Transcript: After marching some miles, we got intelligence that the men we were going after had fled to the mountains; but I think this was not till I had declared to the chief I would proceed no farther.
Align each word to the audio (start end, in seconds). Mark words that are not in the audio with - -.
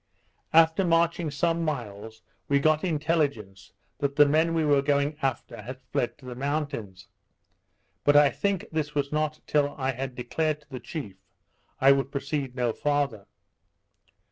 After 0.51 0.83
marching 0.83 1.29
some 1.29 1.63
miles, 1.63 2.23
we 2.47 2.57
got 2.59 2.83
intelligence 2.83 3.71
that 3.99 4.15
the 4.15 4.25
men 4.25 4.55
we 4.55 4.65
were 4.65 4.81
going 4.81 5.15
after 5.21 5.61
had 5.61 5.79
fled 5.79 6.17
to 6.17 6.25
the 6.25 6.33
mountains; 6.33 7.07
but 8.03 8.15
I 8.15 8.31
think 8.31 8.65
this 8.71 8.95
was 8.95 9.11
not 9.11 9.41
till 9.45 9.75
I 9.77 9.91
had 9.91 10.15
declared 10.15 10.61
to 10.61 10.69
the 10.71 10.79
chief 10.79 11.17
I 11.79 11.91
would 11.91 12.11
proceed 12.11 12.55
no 12.55 12.73
farther. 12.73 13.27